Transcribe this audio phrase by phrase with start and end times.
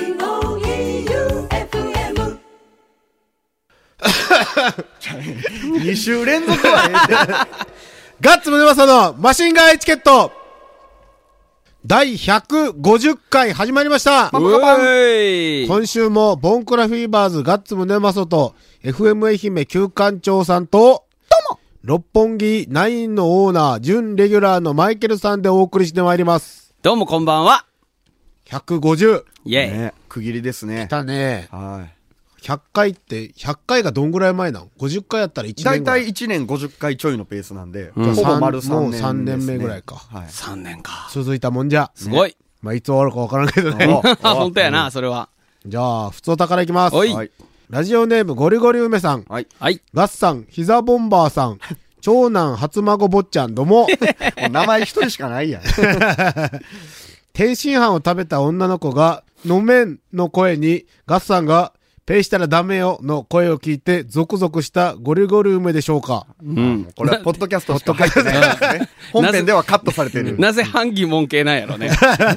[5.80, 7.66] 2 週連続はええ
[8.20, 10.30] ガッツムネマサのマシンガンエチケット。
[11.84, 14.30] 第150回始まりました。
[14.32, 18.54] うーい今週もボンクラフィーバーズガッツムネマソと
[18.84, 21.60] FM 愛媛旧館長さんと、どうも。
[21.82, 26.72] 六本木ナインのオーナー、準レギュラーのマイケルさんでお送りしてまいります。
[26.82, 27.65] どうもこんばんは。
[28.48, 29.24] 150。
[29.44, 29.70] イェイ。
[29.78, 30.86] ね、区切りですね。
[30.90, 31.48] だね。
[31.50, 31.86] は
[32.42, 35.54] 100回って、100回がどんぐらい前なの ?50 回やったら1い。
[35.64, 36.06] 年ぐらい。
[36.08, 39.36] 1年50回ちょいのペースなんで、うんほぼ丸3年もうです、3ね。
[39.36, 40.26] 年目ぐらいかはい。
[40.26, 41.08] 3年か。
[41.12, 41.90] 続いたもんじゃ。
[41.94, 42.36] すごい。
[42.62, 43.86] まあ、いつ終わるかわからんけどね。
[43.86, 44.00] お
[44.34, 45.28] 本当やな、それは。
[45.66, 46.94] じゃあ、普通お宝いきます。
[46.96, 47.30] はい。
[47.68, 49.24] ラジオネームゴリゴリ梅さん。
[49.28, 49.46] はい。
[49.58, 49.80] はい。
[49.92, 51.58] ガッサン、膝ボンバーさん。
[52.00, 53.80] 長男初孫坊ちゃんどうも。
[54.38, 55.62] もう名前一人しかないやん。
[57.36, 61.74] 天津飯を食べた女の子が、飲めんの声に、ガッサンが、
[62.06, 66.26] ペイしたらダメよの声を聞いて、ゾクゾクしたゴリゴリ梅でしょうか。
[66.42, 66.88] うん。
[66.96, 68.88] これはポッドキャストしか入ってないですね。
[69.12, 70.38] 本編ではカットされてる。
[70.40, 71.90] なぜ反疑問系なんやろね。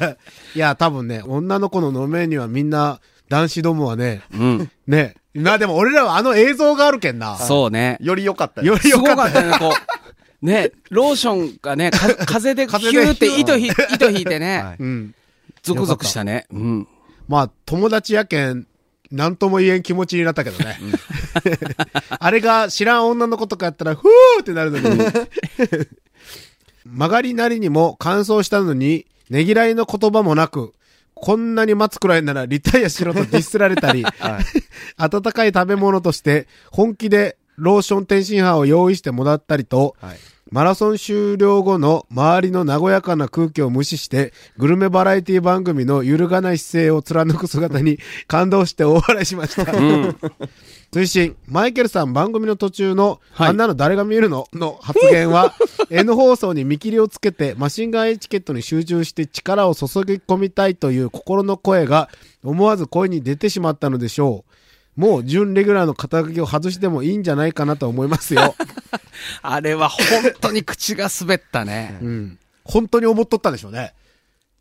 [0.53, 4.71] いや、多分ね、女の子の飲めんにはみんな、男子どもはね、うん。
[4.85, 5.13] ね。
[5.33, 7.37] まあでも俺らはあの映像があるけんな。
[7.37, 7.97] そうね。
[8.01, 8.73] より良かったよ。
[8.73, 9.33] よりすごよかった。
[9.33, 9.98] かったね、こう。
[10.41, 15.15] ね、ローションがね、か 風でヒューって糸ひ糸引いてね、はいうん。
[15.63, 16.45] ゾクゾクしたね。
[16.51, 16.87] うん。
[17.27, 18.65] まあ、友達やけん、
[19.11, 20.77] なんとも言えん気持ちになったけどね。
[22.09, 24.85] あれが知らん女の子とかやったら、ふーってなるのに。
[26.85, 30.73] 曲がりなりにも乾燥したのに、ねぎらいの言葉もなく、
[31.13, 34.45] こんなに待つくらいならリタイアしろとディスられたり、はい。
[34.97, 40.17] 温かい食べ物として本気でローション天津飯を用意してもらったりと、はい。
[40.51, 49.71] マラソン終了後の周りの和やかな空気を無視して、グルメバラエティ番組の揺るがない姿勢を貫く姿に感動して大笑いしました。
[49.71, 50.17] うん。
[50.91, 54.47] 推進、マイケルさん番組の途中の、はいあんなの誰が見えるの？
[54.53, 55.53] の発言は、
[55.91, 62.09] N 放送に見切りをつけて、マシンガンエチケットに集中して力を注ぎ込みたいという心の声が、
[62.43, 64.51] 思わず声に出てしまったのでしょう。
[64.99, 68.53] もう、準レギュラーの肩書きを外してもいいんじゃないかなと思いますよ。
[69.41, 70.03] あれは本
[70.41, 71.97] 当に口が滑ったね。
[72.01, 72.39] うん。
[72.65, 73.93] 本当に思っとったんでしょうね。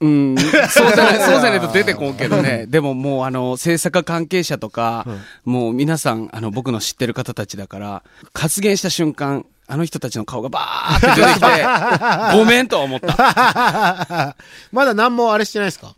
[0.00, 0.36] うん。
[0.38, 0.44] そ
[0.88, 2.66] うじゃない、そうじゃないと出てこんけどね。
[2.68, 5.04] でももうあの、制作関係者とか、
[5.44, 14.36] もう皆さん、あの、僕の知ってる方たちだから、発言した瞬間、あの人たちの顔がバーって出てきて、 ごめんとは思った。
[14.72, 15.94] まだ何もあれしてないですか？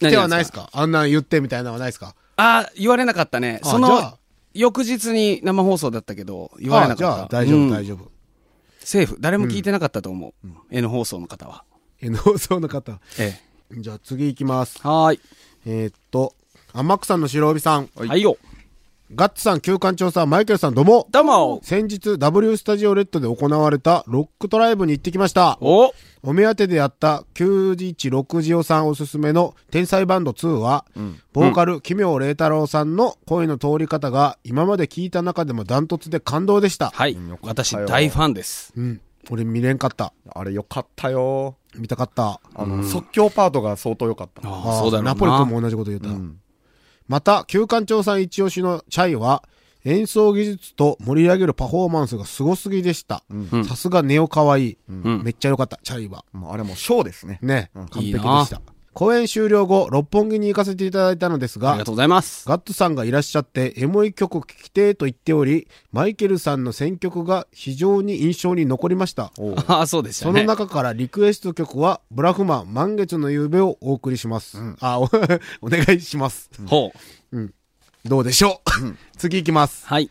[0.00, 0.70] 何手はないですか？
[0.72, 2.14] あんなん言ってみたいなのはないですか？
[2.42, 3.60] ああ、言われなかったね。
[3.62, 4.18] そのあじゃあ、
[4.54, 7.12] 翌日に生放送だったけど、言われなかった。
[7.14, 8.10] あじゃあ大丈夫、うん大丈夫。
[8.80, 9.16] セーフ。
[9.20, 10.48] 誰も聞いてなかったと思う。
[10.70, 11.64] N 放送の方は。
[12.00, 12.98] N 放送の方。
[13.18, 13.38] え
[13.70, 14.80] じゃあ次行きます。
[14.84, 14.88] え。
[14.88, 15.20] はーい。
[15.66, 16.34] えーっと、
[16.72, 17.88] 天草の白帯さん。
[17.94, 18.36] はいよ。
[19.14, 21.06] ガッツさん、旧館長さん、マイケルさん、どうも。
[21.10, 25.58] どうも先日、W スタジオレッドで行われたロックトライブに行ってきました。
[25.60, 25.92] お
[26.22, 30.86] お目当てでやった916ジオさんおすすめの天才バンド2は、
[31.34, 36.90] ボーカル、奇妙麗太郎さんの声の通り方が今まで聞いた中でもダントツで感動でした。
[36.94, 38.72] はい私大ファンです。
[38.78, 39.00] うん。
[39.30, 40.14] 俺見れんかった。
[40.34, 41.56] あれ良かったよ。
[41.76, 42.40] 見たかった。
[42.54, 44.48] あの、即興パートが相当良かった。
[44.48, 45.14] ああ、そうだろうな。
[45.14, 46.08] ナポリ君も同じこと言った。
[46.08, 46.38] うん。
[47.08, 49.42] また、旧館長さん一押しのチャイは、
[49.84, 53.24] 演奏技術と盛り上げるパフォーマンスがすごすぎでした。
[53.34, 56.24] んさすがネオかわいい、んめっちゃ良かった、チャイは。
[56.32, 57.38] もうあれもうショーですね。
[57.42, 58.62] ね、うん完璧でいいなした。
[58.94, 62.46] 公演終了後、六本木に行かせていただいたのですがありが、とうございます。
[62.46, 69.32] ガッツさんがいらっしゃって、エモい曲聴きてーと言っており、マイケルさんの選曲が非常に印象に残りました。
[69.66, 70.32] ああ、そうですね。
[70.32, 74.58] の中からリクエスト曲は、ブラフマン満月の夕べをお送りします。
[74.80, 75.04] あお、
[75.62, 76.50] お願いします。
[76.66, 76.92] ほ
[77.32, 77.52] う。
[78.04, 79.86] どうでしょう、次行きます。
[79.86, 80.10] はい。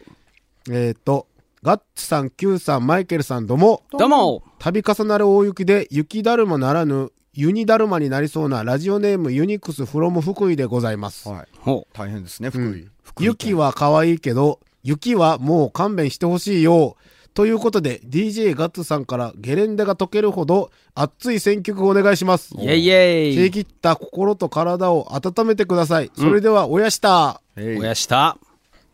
[0.72, 1.28] えっ、と、
[1.62, 11.30] ガッツさん、Q さん、マイケルさんどうも、どうも度重なる大雪で雪だるまならぬ、ユニだるまになりそうなラジオネームユニクスフロム福井でございます。
[11.30, 11.48] はい。
[11.60, 12.90] ほ大変ですね、福井。
[13.20, 16.98] 雪は可愛いけど、雪はもう勘弁してほしいよ。
[17.34, 22.54] ということで、DJ ガッツさんからゲレンデが溶けるほど熱い選曲をお願いします。
[22.58, 22.62] う。
[22.62, 23.36] イェイイェイ。
[23.38, 26.12] 冷え切った心と体を温めてください。
[26.14, 27.42] それでは、おやした。
[27.56, 28.38] おやした。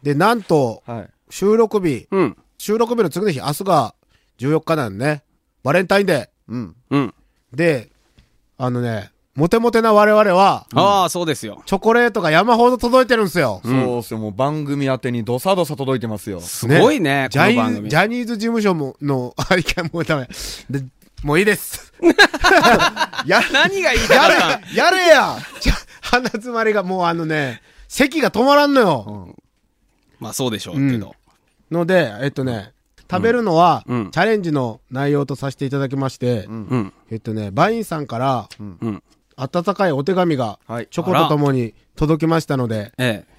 [0.03, 1.09] で、なんと、はい。
[1.31, 2.37] 収録日、うん。
[2.59, 3.95] 収録日の次の日、明日が
[4.37, 5.23] 14日なんね。
[5.63, 6.75] バレンタインデうん。
[6.91, 7.13] うん。
[7.53, 7.57] ー。
[7.57, 7.89] で、
[8.59, 11.61] あのね、モテモテな我々は、ああ、そうですよ。
[11.67, 13.61] チョコレートが山ほど届いてるんですよ。
[13.63, 16.41] そうっすよ、もう番組宛てにドサドサ届いてますよ。
[16.41, 17.95] すごいね、ジャニーズ、この番組ジ。
[17.95, 20.27] ャニーズ事務所も、の、あ、いかん、もうダメ。
[20.71, 20.83] で、
[21.23, 21.93] もういいです。
[23.27, 29.35] や、何が言いたかやれやれやじゃ、鼻詰まりがもうあのね、咳が止まらんのよ。
[30.19, 31.13] まあそうでしょうけど。
[31.69, 32.71] ので、えっとね、
[33.09, 36.93] 食べるのは、うんチャレンジの内容とさせていただきまして、うん。
[37.09, 39.03] えっとね、バインさんから、うん。
[39.35, 43.37] 温かいお手紙がはい、チョコとともに届きましたので、ええ。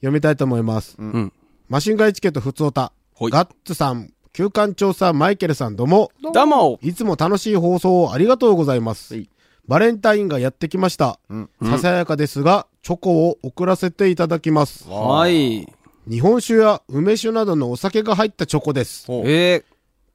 [0.00, 0.96] 読みたいと思います。
[0.98, 1.32] うん。
[1.68, 2.92] マシンガンエチケットふつおた。
[3.20, 6.10] ガッツさん、旧館長さん、マイケルさん、どうも。
[6.32, 9.14] どうもいつも楽しい放送をありがとうございます。
[9.14, 9.28] はい
[9.68, 11.20] バレンタインがやってきました。
[11.30, 14.88] うんささやかですが、チョコを送らせていただきます。
[14.88, 15.72] はい。
[16.08, 19.06] 日本酒や梅酒などのお酒が入ったチョコです。
[19.24, 19.64] ええ。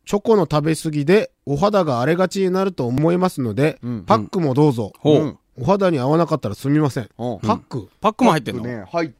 [0.05, 4.93] チョコの食べ過ぎでお肌が荒れがちになると思いますので、うんパックもどうぞ。
[4.99, 5.15] ほう。
[5.15, 7.09] うんお肌に合わなかったらすみません。
[7.17, 8.63] パック、パックも入ってんの？
[8.63, 9.11] ね、はい、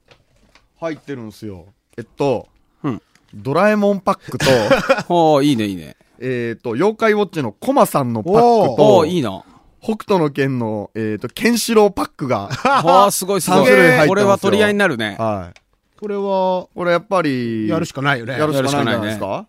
[0.80, 1.66] 入ってるんすよ。
[1.98, 2.48] えっと、
[2.84, 3.02] うん
[3.34, 4.46] ドラえもんパックと、
[5.08, 5.96] ほう、いいね、いいね。
[6.20, 9.44] えっと、妖怪ウォッチのコマさんのパックおとお、いいな。
[9.82, 13.60] 北斗の剣の、えっと、ケンシロウパックが、 はあ、すごいすごい。
[13.62, 15.16] 三種類入ってますよこれは取り合いになるね。
[15.20, 15.60] はい。
[16.00, 18.34] これは、これやっぱり、やるしかないよね。
[18.38, 19.48] やるしかないんじゃないですか？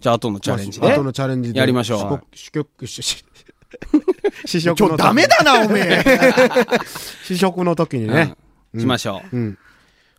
[0.00, 1.02] じゃあ、後のチャレンジね後。
[1.02, 1.58] のチャレンジで。
[1.60, 3.24] やりましょう試食、試食、し
[4.46, 6.04] 試食の時ダメだな、おめえ。
[7.24, 8.34] 試食の時にね。
[8.78, 9.58] しましょうん。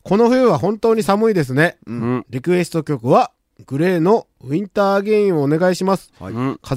[0.04, 1.78] この冬は本当に寒いですね。
[1.88, 1.92] う。
[1.92, 2.25] うん。
[2.30, 3.31] リクエスト曲は、
[3.68, 6.12] グレーのウィンターアゲインをお願いします。
[6.19, 6.34] 風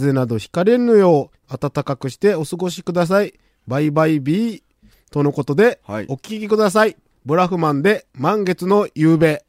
[0.09, 3.35] 邪などひかれぬよう、暖かくしてお過ごしください。
[3.67, 4.63] バイバイビー。
[5.11, 6.97] とのことで、はいお聞きください。
[7.27, 9.47] ブラフマンで満月の夕べ。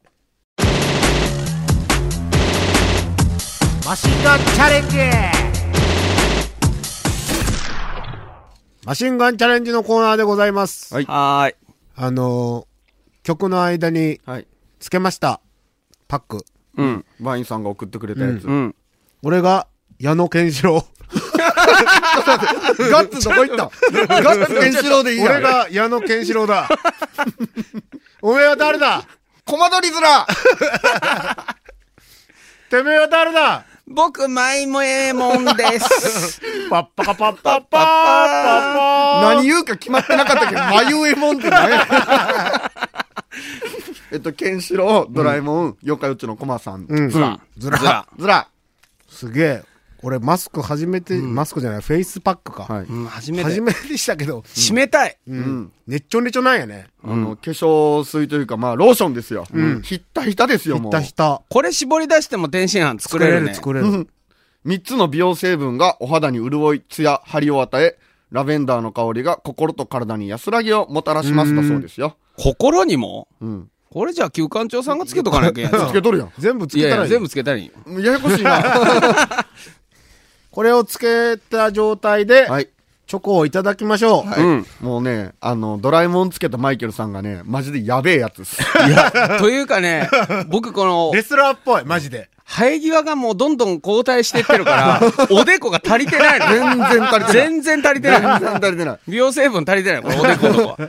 [3.84, 4.96] マシンガンチャレンジ
[8.86, 10.94] マシンガンチャレンジのコーナーでございます。
[10.94, 11.54] はいはーい。
[11.96, 12.66] あのー
[13.24, 14.46] 曲の間にはい。
[14.80, 15.42] つけました。
[16.08, 16.46] パック。
[16.78, 17.04] うん。
[17.20, 18.44] バインさんが送ってくれたやつ。
[18.46, 18.74] うん。
[19.22, 19.66] 俺が
[19.98, 20.82] 矢野健志郎。
[22.90, 23.70] ガッツどこ行った？
[24.22, 26.68] ガッツケンシロウでいいやん俺が矢野健志郎だ。
[28.22, 29.02] おめえは誰だ？
[29.44, 30.26] コマ撮りづら
[32.70, 33.64] てめえは誰だ？
[33.88, 36.40] 僕、マイモエモンです。
[36.68, 41.86] パッパカパッパッパーパッパー何言うか決まってなかったけど、眉えもんって何や
[44.10, 46.86] えっと、ケンシロウ、ドラえもん、妖怪ウォッチのコマさん。
[46.88, 47.10] うん。
[47.10, 47.38] ずら。
[47.58, 48.06] ずらずら。
[48.18, 48.48] ずら。
[49.08, 49.62] すげえ。
[50.02, 52.64] 俺マスク初めて、マスクじゃない、フェイスパックか。
[52.64, 52.84] はい。
[52.84, 53.44] うん、初めて。
[53.44, 55.16] 初めてでしたけど、締めたい。
[55.26, 55.72] うん。
[55.86, 56.86] ねっちょねちょなんやね。
[57.02, 59.46] あの、化粧水というか、まあ、ローションですよ。
[59.82, 60.90] ひったひたですよ、ひもう。
[60.90, 61.42] ったひた。
[61.48, 63.54] これ絞り出しても天津飯作れるね。
[63.54, 64.08] 作れる。
[64.64, 67.98] 三つの美容成分がお肌に潤い、ツヤ、張りを与え、
[68.32, 72.16] ラベンダーの香りが心と体に安らぎをもたらしますだそうですよ。
[72.36, 73.28] 心にも？
[73.40, 73.70] うん。
[73.88, 75.88] これじゃあ、旧館長さんがつけとかなきゃいけない。
[75.88, 77.10] つけとるや全部ついやいや、けたらいい。
[77.10, 77.92] 全部つけたらいい。
[77.92, 78.02] ん。
[78.02, 78.60] ややこしいな。
[80.56, 82.70] これをつけた状態で、はい。
[83.06, 84.26] チョコをいただきましょう。
[84.26, 84.40] はい。
[84.42, 88.62] うんもうね、あの、ドラえもんつけたマイケルさんがね、マジでやべえやつです。
[88.88, 90.08] いや、というかね、
[90.48, 92.30] 僕この、レスラーっぽい、マジで。
[92.46, 95.00] 生え際がもうどんどん後退していってるから、
[95.30, 96.46] おでこが足りてないの。
[96.46, 97.32] 全然足りてない。
[97.32, 98.20] 全然足りてない。
[98.22, 98.98] 全然足りてない。
[99.06, 100.84] 美容成分足りてない、これ、おでことか。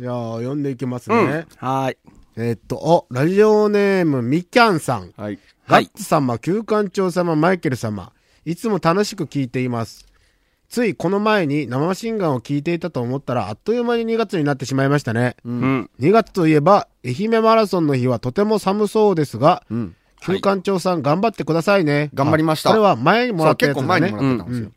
[0.00, 1.30] いやー、読んでいきますうん。
[1.30, 1.46] ね。
[1.58, 1.96] はーい。
[2.38, 4.98] えーっと、お、ラジオネームみきゃんさん。
[5.00, 5.12] はい。
[5.20, 5.38] はい
[5.68, 8.10] ガッツ様、旧館長様、マイケル様。
[8.44, 10.06] いつも楽しく聞いています。
[10.68, 15.36] ついこの前に生マシンガンを聞いていたと思ったら、あっという間に2月になってしまいましたね。
[15.44, 15.90] うん。
[16.00, 19.96] 2月といえば、愛媛マラソンの日はとても寒そうですが、うん。
[20.20, 22.10] 旧館長さん頑張ってくださいね。
[22.14, 23.86] 頑張りましたあこれは前にもそう、らったやつだね。
[23.86, 24.70] 結構前にもらってたんですよ。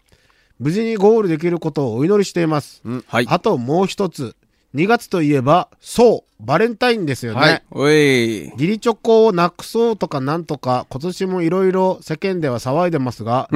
[0.60, 2.82] 無事にゴールできることをお祈りしています。
[3.08, 3.25] はい。
[3.30, 4.36] あともう一つ。
[4.75, 7.39] 2月といえば、そう、バレンタインですよね。
[7.39, 8.50] はいおい。
[8.50, 13.50] 義理チョコをなくそうとかなんとか、今年もいろいろ世間では騒いでますが、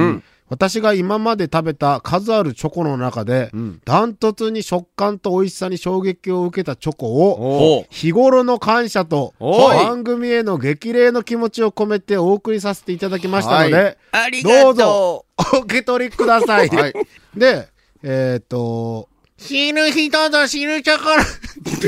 [0.48, 3.50] 私が今まで食べた数あるチョコの中で、
[3.84, 7.86] ダントツに食感と美味しさに衝撃を受けたチョコを。
[7.90, 14.62] 日頃の感謝と、番組への激励の気持ちを込めてお送りさせていただきましたので、はいありがとう。
[14.62, 15.24] どうぞ、
[15.54, 16.68] お受け取りください。
[16.68, 16.94] はい。
[17.36, 17.68] で、
[18.02, 19.09] えっ、と、
[19.40, 21.24] 死ぬ人ぞ死ぬチョコな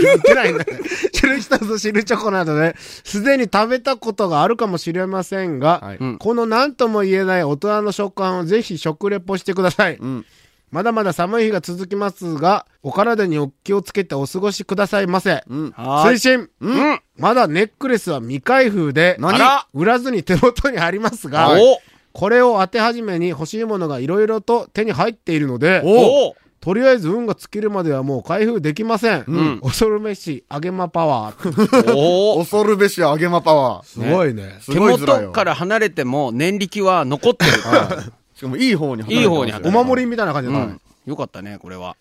[0.01, 0.81] 言ってないんだね。
[1.13, 9.97] 死ぬ人ぞ死ぬチョコなどで、すでに食べたことがあるかもしれませんが、はいうんこの何とも言えない大人の食感をぜひ食レポしてください。
[9.97, 10.27] うん。
[10.71, 15.45] まだまだ寒い日が続きますが、お体にお気をつけてお過ごしくださいませ。
[15.47, 15.69] うん。
[15.77, 17.01] 推進、うん。
[17.19, 19.35] まだネックレスは未開封で、何？
[19.35, 21.79] あら売らずに手元にありますが、お
[22.13, 29.21] これを当て始めに欲しいものがいろいろと手に入っているので、おとりあえず運が尽きるまではもう開封できません。
[29.23, 31.91] ん恐るべし、あげまパワー。
[31.93, 33.85] お恐るべしあげまパワー。
[33.85, 34.59] すごいね。
[34.61, 37.53] す手元から離れても念力は残ってる。
[38.33, 40.81] しかもいい方に離れてますよいい方にお守りみたいな感じで、うん。
[41.05, 41.97] よかったね、これは。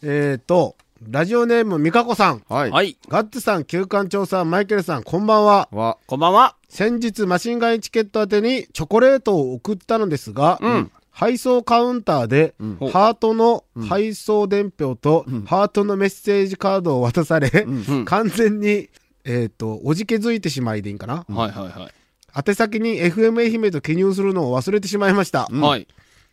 [0.00, 2.42] えっ、と、ラジオネーム、みかこさん。
[2.48, 2.70] はい。
[2.70, 2.96] はい。
[3.08, 5.68] ガッツさん、旧館長さん、マイケルさん、こんばんは。
[5.72, 6.54] は、こんばんは。
[6.68, 18.90] 先日、マシンガンエチケット宛てにチョコレートを送ったのですが、うん配送カウンターで、んハートの配送伝票と、ハートのメッセージカードを渡され、うん完全に、
[19.24, 22.48] えっ、と、おじけづいてしまいでいいんかな、はいはいはい。
[22.48, 25.44] 宛先に FM 愛媛と記入するのを忘れてしまいました。
[25.44, 25.86] はい。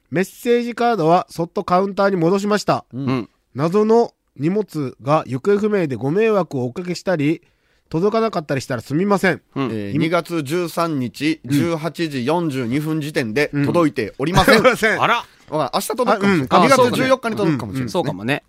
[0.09, 2.85] メッセージカードはそっとカウンターに戻しました。
[2.91, 3.29] うん。
[3.53, 7.43] 謎の荷物が行方不明でご迷惑をおかけしたり、
[7.91, 9.41] 届かなかったりしたらすみません。
[9.55, 14.55] うんえー2月13日、18時42分時点で届いておりません。
[14.55, 16.47] すいませんあら、まあ明日届くかもしれない。
[16.49, 17.89] あうん2月あそうだね14日に届くかもしれない。
[17.89, 18.43] そうかもね。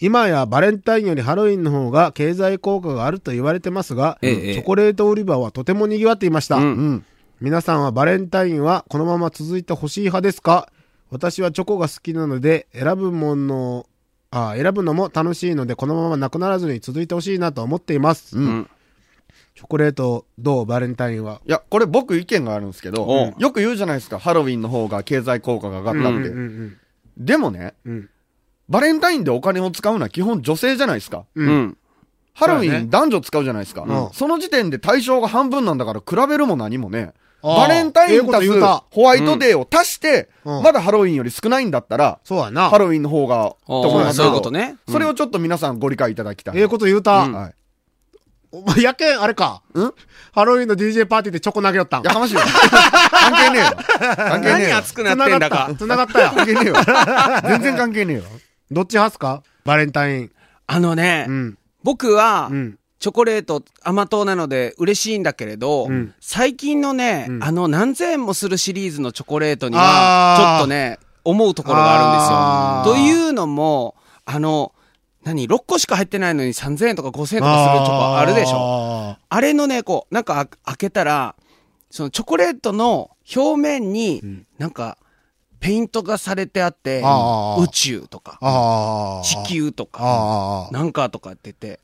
[0.00, 6.56] 今やバレンタインよりハロウィンの方が経済効果があると言われてますが、ええチョコレート売り場はとても賑わっていました。
[6.56, 7.04] うんうん。
[7.40, 10.68] 皆さんはバレンタインはこのまま続いてほしい派ですか？
[11.10, 13.86] 私はチョコが好きなので、選ぶもの、
[14.32, 18.36] あ選ぶのも楽しいので、このままなくならずに続いてほしいなと思っています。
[18.36, 18.68] うん。
[19.54, 21.42] チョコレート、どうバレンタインは？
[21.46, 26.28] いや、これ僕意見があるんですけおどう、よく言うじゃないですか、ハロウィンの方が経済効果が上がったって。
[26.30, 26.76] うんうん
[27.18, 28.08] でもね、うん
[28.70, 31.26] バレンタインでお金を使うのは基本女性じゃないですか。
[31.34, 31.44] う。
[31.44, 31.76] うんん。
[32.32, 33.82] ハロウィン男女使うじゃないですか。
[33.82, 37.12] うんその時点で対象が半分なんだから比べるも何もね。
[37.42, 42.68] バレンタイン足すホワイトデーを足して、うんまだハロウィンより少ないんだったら、そうやな。
[42.70, 44.76] ハロウィンの方が、と思いますけどそういうことね。
[44.88, 46.58] それをちょっと皆さんご理解いただきたい。
[46.58, 47.18] ええこと言うた。
[47.22, 47.54] うんはい。
[48.54, 49.62] お前、やけん、あれか。
[49.74, 49.80] ん？
[49.80, 49.82] い
[50.32, 52.02] ハロウィンの DJ パーティーでチョコ投げよったん。
[52.02, 52.42] やかましいわ。
[53.10, 53.70] 関係ねえよ。
[54.16, 54.68] 関係ねえよ。
[54.68, 55.70] 何熱くなってんだか。
[55.78, 56.32] 繋がったよ。
[56.34, 56.74] 関係ねえよ。
[57.48, 58.22] 全然関係ねえよ。
[58.70, 59.42] どっち派っすか？
[59.64, 60.30] バレンタイン。
[60.66, 61.58] あのね、うん。
[61.82, 62.78] 僕はう、ん。
[63.02, 73.12] チョコレート甘党なので嬉しいんだけれど、うん最近のね、うんあの何千円もするシリーズのチョコレートにあは、ーちょっとね、思うところがあるんですよ。
[73.12, 74.72] というのも、あの、
[75.24, 78.56] 何 ?6 個しか入ってないのに3000円とか5000円とかするチョコあるでしょ？
[78.56, 79.16] ょ。
[79.28, 81.34] あれのね、こう、なんかあ開けたら、
[81.90, 84.96] そのチョコレートの表面に、んなんか、
[85.60, 87.02] ペイントがされてあって
[87.60, 88.38] 宇宙とか。
[89.24, 90.68] 地球とか。
[90.72, 91.78] なんかとかって言って、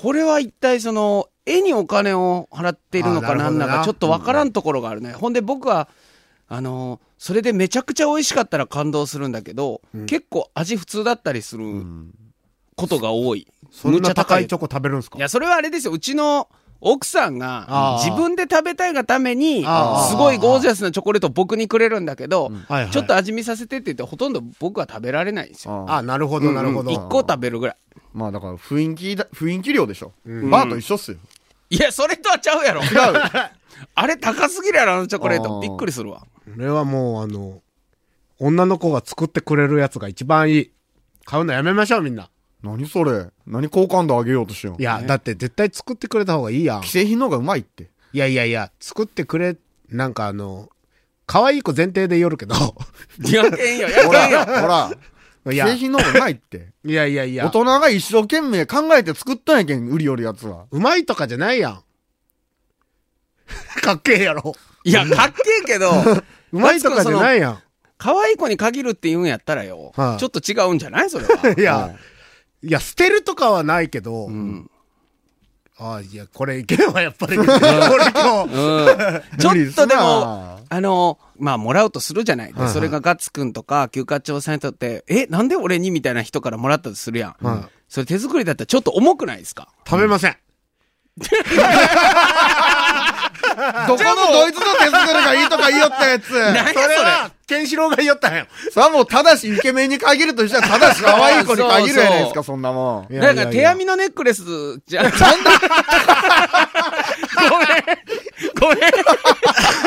[0.00, 5.12] これは一体その、絵にお金を払っているのかなんだか、ちょっとわからんところがあるね。
[5.12, 5.88] ほんで僕は、
[6.48, 11.64] あの、それでめちゃくちゃ美味しかったら感動するんだけど、結構味普通だったりする
[12.76, 13.46] ことが多い。
[13.70, 15.18] そんむっちゃ高いな高いチョコ食べるんすか？
[15.18, 15.92] いや、それはあれですよ。
[15.92, 16.48] うちの
[16.80, 22.52] 奥さんあがー自分で食べたいがために、すごいゴージャスなチョコレートを僕にくれるんだけど、
[22.90, 25.86] ちょっと味見させてって言って、ほとんど僕は食べられないんですよ。
[25.88, 26.90] ああなるほど、なるほど。
[26.90, 27.76] 一個食べるぐらい。
[28.12, 30.12] まあだから雰囲気だ、雰囲気量でしょ。
[30.26, 31.18] バーと一緒っすよ。
[31.70, 32.82] いや、それとはちゃうやろ。
[32.82, 32.88] 違う。
[33.96, 35.60] あれ高すぎるやろ、あのチョコレート。
[35.60, 36.20] びっくりするわ。
[36.20, 36.26] こ
[36.56, 37.60] れはもう、あの、
[38.38, 40.70] 女の子が作ってくれるやつが一番いい。
[41.24, 42.28] 買うのやめましょう、みんな。
[42.64, 43.26] 何それ？
[43.46, 44.82] 何好感度上げようとしよう？
[44.82, 44.84] い。
[44.84, 46.82] や、だって絶対作ってくれた方がいいやん。
[46.82, 47.90] 既製品の方がうまいって。
[48.12, 49.56] いやいやいや、作ってくれ、
[49.90, 50.70] なんかあの、
[51.26, 52.54] 可愛い子前提で言おるけど。
[53.20, 54.38] やけんよ、やほけんよ。
[54.44, 55.52] ら、ほら。
[55.52, 56.68] いや、既製い品の方がうまいって。
[56.84, 60.66] やいやいや大、人が一生懸命考えて作ったんやけん、売りよるやつは。
[60.70, 61.82] うまいとかじゃないやん。
[63.82, 64.54] かっけえやろ。
[64.84, 65.90] いや、かっけえけど、
[66.52, 67.58] うまいとかじゃないやん。
[67.98, 71.10] 可愛い子に限るって言うんやったらよ、はいちょっと違うんじゃない？
[71.10, 71.48] それは。
[71.58, 71.94] いや、
[72.66, 74.70] いや、捨てるとかはないけど、うん。
[75.76, 77.36] ああ、いや、これいけんわ、やっぱり。
[77.38, 78.54] これ今日。
[78.54, 79.22] うん。
[79.38, 82.52] ちょっとでも、あの、まあ、もらうとするじゃない。
[82.54, 87.46] で、それがガッツくんとか、休暇長さんにとって、え、なんで俺にみたいな人からもらったとするやん。
[87.46, 89.68] はいそれ手作りだったらちょっと重くないですか？
[89.86, 90.36] 食べません。
[93.88, 96.30] どこのドイツの手作りがいいとか言いよったやつ。
[96.32, 98.46] 何やそれは、ケンシロウが言おったんよ。
[98.72, 103.12] それはもう、ただしイケメンに限るとしたら、ただし可愛い子に限るやないですか、そんなもん。
[103.12, 104.42] いやいやいやだから手編みのネックレス
[104.86, 105.50] じゃ、そんな、
[107.50, 107.68] ごめん、
[108.58, 108.78] ごめん。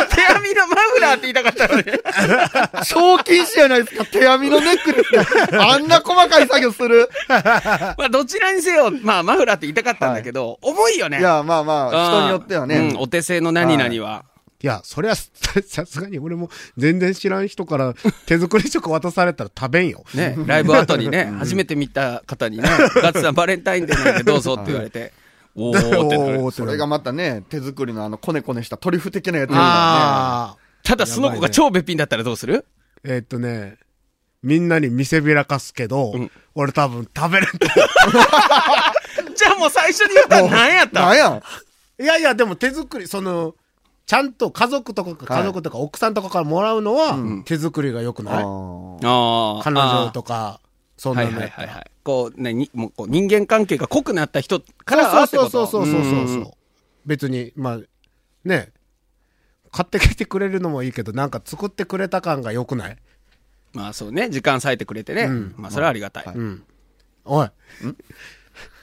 [0.09, 2.85] 手 編みのマフラーって言いたかったのに。
[2.85, 5.57] 賞金師やないですか、手編みのネックレスで。
[5.57, 7.09] あんな細かい作業する。
[7.27, 11.19] まあ、どちらにせよ、まあ、マフラーって言いたかったんだけど、重いよね。
[11.19, 12.95] いや、まあまあ、人によってはうんね。
[12.97, 14.25] お手製の何々は。
[14.63, 15.29] いや、そりゃ、さ
[15.67, 17.93] さすがに俺も全然知らん人から
[18.25, 20.03] 手作りチョコ渡されたら食べんよ。
[20.15, 22.63] ね、ライブ後にね、初めて見た方にね、
[23.01, 25.13] ガッツさんバレンタインデーなんでどうぞって言われて、
[25.57, 26.39] おー ってなる。
[26.43, 30.57] おーそれがまたね、手作りのあの、コネコネしたトリュフ的なやつああ。
[30.83, 32.65] ただその子が超べっぴんだったらどうする？
[33.03, 33.77] えーっとね、
[34.43, 37.57] みんなに見せびらかすけど、ん俺多分食べれんと。
[39.35, 41.11] じゃあもう最初に言ったら何やった？
[41.11, 41.41] んや？
[41.99, 43.55] いやいや、でも手作り、その、
[44.05, 49.63] ちゃんと家族とか、はい家族とか奥さんとかからもらうのは、手作りが良くない、あーああ。
[49.63, 50.61] 彼女とか。
[50.97, 51.91] そんはないのやったらはいはいはい。
[52.03, 55.67] こうね、にもうこう人間関係が濃くなった人からはってそうこと？
[55.67, 56.53] そうそうそうそうそう。
[57.05, 57.79] 別に、まあ、
[58.43, 58.71] ね、
[59.71, 62.97] 買ってきてくれるのもいいけど、なんか作ってくれた感が良くない？
[63.73, 65.23] まあそうね、時間割いてくれてね。
[65.23, 66.25] うんまあそれはありがたい。
[66.33, 66.63] うん。
[67.25, 67.49] おい。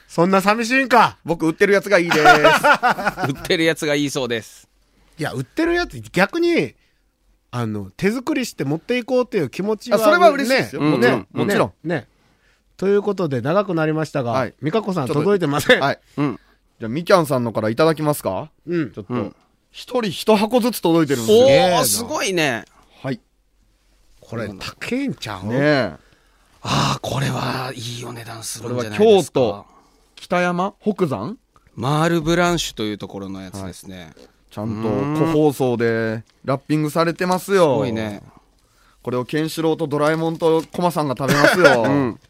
[0.07, 1.19] そんな寂しいんか？
[1.25, 2.23] 僕売ってるやつがいいです。
[3.29, 4.69] 売ってるやつがいいそうです。
[5.19, 6.75] いや、売ってるやつ、逆に、
[7.57, 11.95] あの、手作りして持っていこうという気持ちは、あそれは嬉しいですよねもちろんねもちろんね。
[11.99, 12.09] ね
[12.77, 15.81] ということで、長くなりましたが、はい美香子さん届いてません。
[15.81, 16.01] はい。
[16.17, 16.41] うん。
[16.81, 18.51] じゃあ、みきゃんさんのからいただきますか？
[18.67, 19.03] うんちょ。
[19.03, 19.37] っとうん、
[19.71, 21.47] 一人一箱ずつ届いてるんですおよ。
[21.47, 22.65] げえなー、すごいね。
[23.01, 23.21] はい。
[24.21, 25.47] これ、高いんちゃう？
[25.47, 25.93] ねえ。
[26.63, 29.33] ああ、これはいいお値段するんじゃないこれはですか。
[29.35, 29.67] 京都
[30.17, 30.75] 北山？
[30.83, 31.37] 北山？
[31.77, 34.13] マールブランシュというところのやつですね。
[34.55, 37.75] ちゃんと個包装でラッピングされてますよ。
[37.75, 38.23] すごいね。
[39.03, 41.83] これをケンシロウとドラえもんとコマさんが食べますよ。
[41.83, 42.21] うん。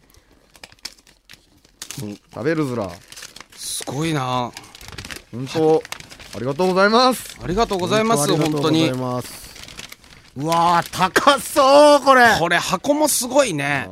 [2.32, 2.90] 食べるずら。
[3.54, 4.50] すごいな。
[5.32, 5.82] 本当
[6.34, 7.38] ありがとうございます。
[7.44, 8.98] ありがとうございます、本当にう。
[9.02, 12.38] わー、高そう、これ。
[12.40, 13.86] これ箱もすごいね。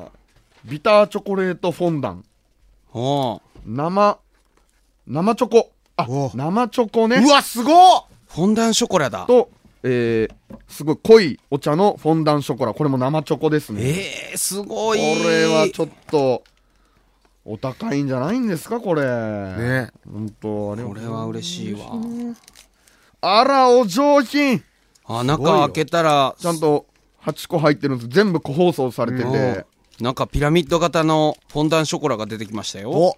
[0.65, 2.25] ビターチョコレートフォンダン。
[3.67, 4.19] 生、
[5.07, 5.71] 生チョコ。
[5.99, 7.29] あお、生チョコねう。
[7.29, 9.27] わ、すごっフォンダンショコラだ。
[9.27, 9.51] と、
[9.83, 12.73] えー、すごい濃いお茶のフォンダンショコラ。
[12.73, 13.83] これも生チョコですね。
[13.83, 14.99] ええー、すごこい。
[14.99, 16.43] れはちょっと、
[17.45, 19.03] お高いんじゃないんですか、これ。
[19.03, 21.81] ね本当ありがとうこれは嬉しいわ。
[23.21, 24.63] あら、お上品。
[25.05, 26.87] あ、中開けたら、ちゃんと
[27.25, 28.09] 8個入ってるんです。
[28.09, 29.67] 全部個包装されてて。
[30.01, 32.91] なんかピラミッド型のフォンダンショコラが出てきましたよ。
[32.91, 33.17] お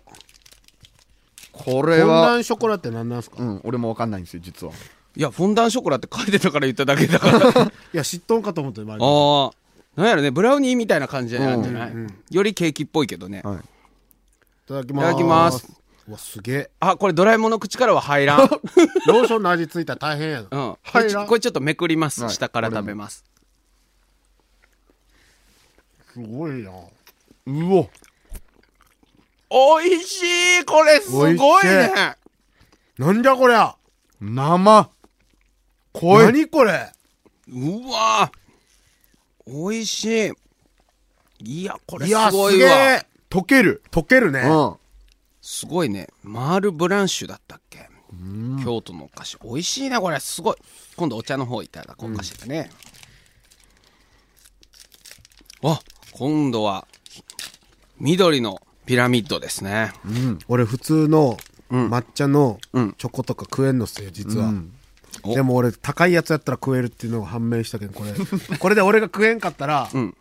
[1.56, 3.36] フォンこれはダ、ンショコラって何なんすか？
[3.38, 4.72] うん、俺もわかんないんですよ、実は。
[5.16, 7.64] いや、フォンダンショコラって書いてたから言っただけだから。
[7.66, 10.00] いや、知っとんかと思って、前にああ。
[10.00, 13.42] なんやろね、ブラウニーみたいな感じなんじゃない、うんうんよりケーキっぽいけどね。
[13.44, 13.56] はい。
[13.56, 13.60] い
[14.66, 15.04] ただきます。
[15.04, 15.68] いただきます。
[16.08, 16.70] うわ、すげえ。
[16.80, 18.38] あ、これドラえもんの口からは入らん。
[19.06, 20.48] ローションの味ついたら大変やな。
[20.50, 20.76] うん。
[20.92, 22.22] これち入らんょこれちょっとめくります。
[22.24, 23.24] はい下から食べます。
[26.12, 26.70] すごいな。
[27.46, 27.90] うお。
[29.50, 30.22] おいし
[30.60, 32.16] いこれすごいね
[32.98, 33.76] なんじゃこりゃ。
[34.20, 34.90] 生。
[35.94, 36.24] 濃い。
[36.26, 36.92] 何これ？
[37.48, 38.30] うわ
[39.46, 40.32] おいしい。
[41.62, 42.68] いや、これすいや、ごいわ。
[42.68, 43.06] すげえ。
[43.30, 43.82] 溶ける。
[43.90, 44.40] 溶けるね。
[44.40, 44.76] うん。
[45.40, 46.08] すごいね。
[46.22, 47.88] マールブランシュだったっけ？
[48.64, 49.38] 京都のお菓子。
[49.42, 50.20] 美味しいね、これ。
[50.20, 50.56] すごい。
[50.96, 52.70] 今度お茶の方いただこうかしらね。
[55.62, 55.80] あ、
[56.12, 56.86] 今度は、
[57.98, 59.92] 緑のピラミッドですね。
[60.48, 61.36] 俺普通の
[61.70, 64.48] うん抹茶のうんチョコとか食えんのっすよ、実は。
[64.48, 64.52] お
[65.32, 68.12] でも俺高いやつやったら食えるっていうのが判明したけど、これ。
[68.58, 70.14] これで俺が食えんかったら、ん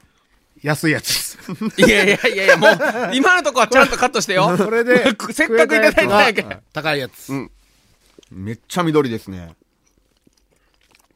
[0.62, 1.38] 安いやつです。
[1.78, 2.72] いやいやいやいや、もう、
[3.14, 4.56] 今のとこはちゃんとカットしてよ。
[4.58, 7.34] これで、 せっかくいただいたんやけど高いやつ。
[7.34, 7.52] うん
[8.32, 9.56] めっちゃ緑ですね。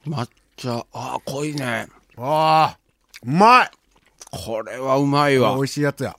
[0.06, 1.88] 抹茶、あー、濃いね。
[2.15, 2.80] ああ、
[3.23, 3.71] うまい
[4.30, 5.62] これはうまいわ美。
[5.62, 6.15] 味しいやつや。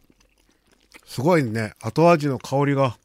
[1.06, 1.74] すごいね。
[1.80, 2.96] 後味の香りが。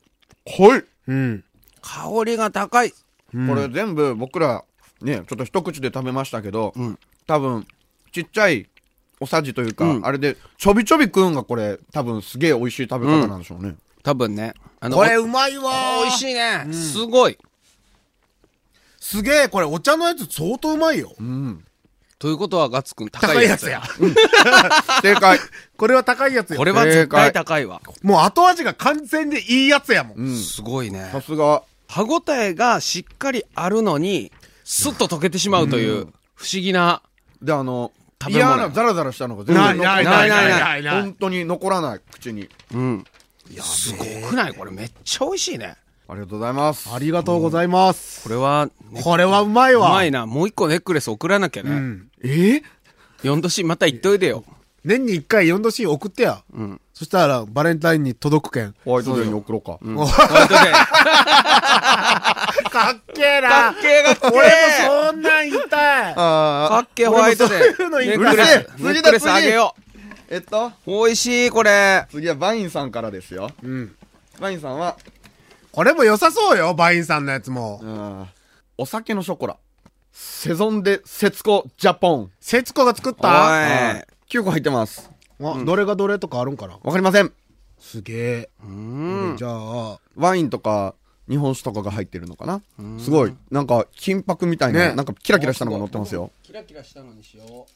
[0.58, 0.84] 濃い。
[1.08, 1.43] うん。
[1.82, 2.93] 香りが高い。
[3.48, 4.63] これ全部僕ら、
[5.02, 7.67] ね、ちょっと一口で食べましたけど、ん多分、
[8.12, 8.67] ちっちゃい
[9.19, 13.76] おさじというか、うんあれで、ちょびちょび食うんがこれ、多分すげえ美味しい食べ方なんでしょうね。
[14.04, 14.54] 多分ね。
[14.82, 16.67] これうまいわお美味しいね。
[16.74, 17.38] すごい。
[19.00, 21.13] すげえ、これお茶のやつ相当うまいよ。
[21.19, 21.63] うん。
[22.19, 23.82] ということは、ガッツくん高高いやつや。
[25.02, 25.39] 正解。
[25.76, 26.58] これは高いやつよ。
[26.58, 27.82] これは絶対高いわ。
[28.02, 30.17] もう後味が完全でいいやつやもん。
[30.17, 30.38] うん。
[30.38, 31.10] すごいね。
[31.12, 31.63] さすが。
[31.94, 34.32] 歯ごたえがしっかりあるのに、
[34.64, 37.04] スッと溶けてしまうという、不思議な。
[37.40, 42.50] で、あの、食べ物嫌なザラザラしたのが全然残らないないないない本当に残らない、口に。
[42.74, 43.04] うん。
[43.62, 44.54] すごくない？
[44.56, 45.76] これめっちゃ美味しいね。
[46.08, 46.90] ありがとうございます。
[46.92, 48.24] ありがとうございます。
[48.24, 49.90] これは、ね、これはうまいうわ。
[49.92, 50.26] まいな。
[50.26, 51.70] もう一個ネックレス送らなきゃね。
[51.70, 52.10] うん。
[52.24, 52.64] え
[53.22, 54.44] ？4度 C また言っといてよ。
[54.84, 56.43] 年に一回 4°C 送ってや。
[56.54, 56.82] うん。
[56.93, 58.76] そしたらバレンタインに届くけん。
[58.84, 59.80] ホワイトデーに送ろうか。
[59.82, 59.96] うん。
[59.96, 60.72] ホワイトデー
[62.69, 64.52] かっけえかっけえかっけえ俺も
[65.12, 66.13] そんなん言いたい。
[66.15, 68.04] あかっけえホワイトデ俺もそういうのー。
[68.04, 68.32] いいうるネ
[69.10, 69.76] ックあげよ
[70.30, 70.72] えっと、う。
[70.86, 72.06] 美味しい、これ。
[72.10, 73.52] 次はバインさんからですよ。
[73.62, 73.96] うん。
[74.39, 74.98] バインさんは、
[75.72, 77.80] これも良さそうよ、バインさんのやつも。
[77.82, 78.28] うん
[78.76, 79.58] お酒のショコラ。
[80.12, 82.32] セゾンデ節子ジャポン。
[82.39, 84.12] 節子が作っおたい。
[84.34, 85.12] 9個入ってます。
[85.43, 86.80] あどれがどれとかあるんかな？
[86.82, 87.32] わかりません。
[87.78, 88.50] すげえ。
[88.63, 89.36] うん。
[89.38, 90.96] じゃあ、ワインとか、
[91.30, 92.63] 日本酒とかが入ってるのかな？
[92.98, 93.36] すごい。
[93.52, 96.32] なんか、金箔みたいな、ねなんかキラキラしたのが乗ってますよ。
[96.41, 97.67] キラキラしたのにしよ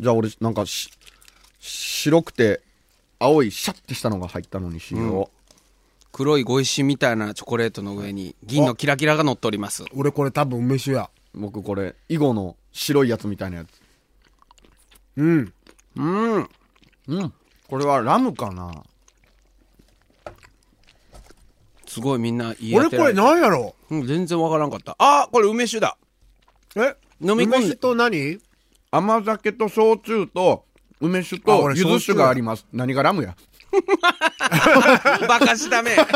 [0.00, 0.90] じゃあ俺、なんかし、
[1.60, 2.60] 白くて、
[3.20, 5.30] 青いシャッてしたのが入ったのにしよ
[6.10, 9.84] 黒い碁石みたいなチョコレートの上に銀のキラキラが乗っております。
[9.94, 11.08] 俺これ多分梅酒や。
[11.34, 11.40] う。
[11.40, 13.77] 僕これ、囲碁の白いやつみたいなやつ。
[15.18, 15.52] うん。
[15.96, 16.02] う
[16.38, 16.48] ん。
[17.08, 17.32] うん。
[17.68, 18.70] これはラムかな？
[21.86, 23.74] すごいみんな言い当俺これてられて何やろ？
[23.90, 24.94] うん、全然わからんかった。
[24.98, 25.96] あこれ梅酒だ。
[26.76, 26.94] え？
[27.20, 28.38] 飲み込んで梅酒と何？
[28.90, 30.64] 甘酒と焼酎と
[31.00, 32.66] 梅酒あと俺柚子酒があります。
[32.72, 33.36] 何がラムや？
[35.28, 35.96] バカしため。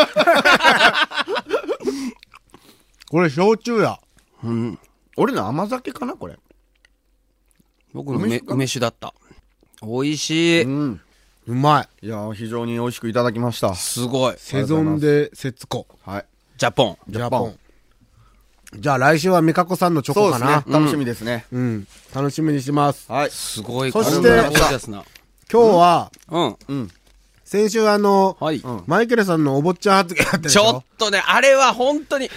[3.10, 3.98] これ焼酎や。
[4.44, 4.78] うん。
[5.16, 6.38] 俺の甘酒かなこれ。
[7.92, 9.14] 僕の梅梅酒だった。
[9.82, 10.62] 美味しい。
[10.62, 11.00] うん。
[11.48, 12.06] うまい。
[12.06, 13.74] いやー非常に美味しくいただきました。
[13.74, 14.34] すごい。
[14.38, 15.86] セゾンで節子。
[16.04, 16.26] はい。
[16.56, 16.98] ジャポン。
[17.08, 17.58] ジャポン。
[18.74, 20.72] じゃあ来週は美香子さんのチョそうですコかなね。。
[20.72, 21.44] 楽しみですね。
[21.52, 21.86] うん。
[22.14, 23.10] 楽しみにします。
[23.10, 23.30] はい。
[23.30, 23.92] すごい。
[23.92, 24.28] そして。
[24.28, 25.02] 今
[25.50, 26.56] 日は、うん。
[26.68, 26.88] うん。
[27.44, 28.62] 先週あの、はい。
[28.86, 32.30] マイケルさんのお坊ちゃん発言あったでしちょょっとね、あれは本当に、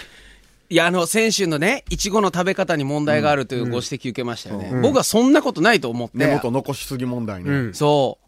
[0.68, 4.70] いや、あの、先週のね、いちごの食べ方に問題があるというご指摘受けましたよね。
[4.82, 6.18] 僕はそんなことないと思って。
[6.18, 7.50] 根元残しすぎ問題ね。
[7.50, 8.18] うんそ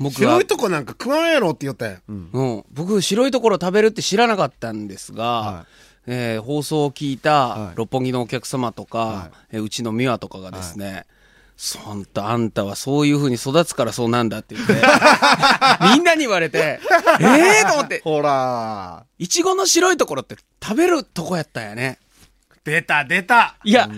[0.00, 0.02] う。
[0.02, 2.02] 僕は白い、とこなんか食わんやろって言ったやん。
[2.08, 2.64] うん。
[2.72, 5.66] 僕、白いところ食べるって知らなかったんですが、は
[6.06, 11.04] えー放送を聞いたはい六本木のお客様とか、はえーうちの美和とかがですね、
[11.60, 14.74] そんとあんたはそういう風に育つからそうなんだって言って、
[15.92, 16.80] みんなに言われて、え
[17.20, 21.98] えー、と思って、ほらいちごの白いところって食べるとこやったんやね。
[22.62, 23.88] 出た出たいや。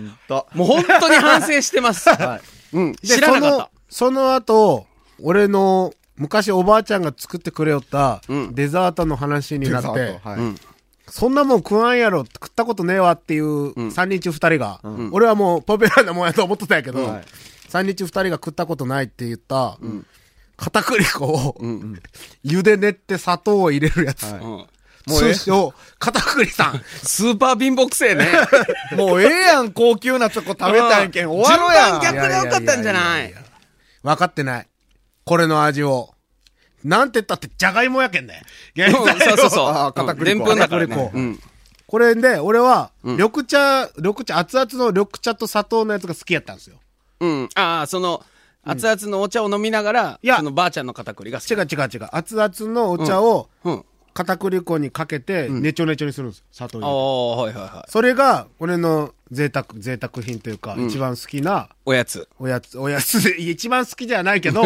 [0.55, 2.09] もう本当に反省してます。
[2.16, 2.40] は
[2.73, 2.77] い。
[2.77, 3.70] うん、で知らなかった。
[3.90, 4.87] その、その後、
[5.23, 10.38] 俺の、昔おばあちゃんが作ってくれよったうんデザートの話になって、デザートはい。
[10.38, 10.57] うん
[11.12, 17.25] そんなもん食わんやろ食ったことねえわっていう3人中2人が、俺はもうポピュラーなもんやと思ってたんやけど、はい
[17.71, 19.79] 3人中2人が食ったことないって言った、
[20.57, 21.55] 片栗粉を、
[22.45, 24.25] 茹で練って砂糖を入れるやつ。
[24.25, 24.67] はいうん
[25.07, 26.83] もうええ通称、片栗さん。
[27.03, 28.29] スーパー貧乏くせえね。
[28.93, 31.31] もうええやん、高級なチョコ食べたんやけん。
[31.31, 32.01] 終わろやん。
[32.03, 33.35] 順番逆でよかったんじゃない
[34.03, 34.69] 分かってない。
[35.25, 36.15] これの味を。
[36.85, 38.43] なんて言ったって、じゃがいもやけんね。
[38.77, 39.93] うんそうそうそう。
[39.93, 40.87] 片栗粉片栗。
[40.87, 41.41] 粉ねうん。
[41.87, 46.80] これで、俺は、緑茶、緑茶、熱々の緑茶と砂糖のやつが好きやったんですよ。
[47.21, 47.49] うん。
[47.55, 48.25] ああ、その、
[48.65, 51.51] 熱々のお茶を飲みながら、いやそのばあちゃんの片栗が好き。
[51.53, 52.09] 違う違う違う。
[52.13, 53.85] 熱々のお茶をうん。
[54.13, 56.45] 片栗粉にかけて、ねちょねちょにするんです。
[56.51, 57.91] 砂糖あ入れてあ、はいはいはい。
[57.91, 62.29] それが、俺の贅沢、贅沢品というか、一番好きなおやつ。
[62.39, 64.63] おやつ、おやつで、一番好きじゃないけど、